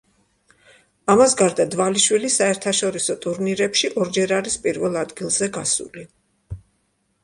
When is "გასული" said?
5.63-6.13